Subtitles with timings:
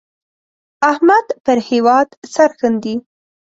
[0.91, 2.95] احمد پر هېواد سرښندي.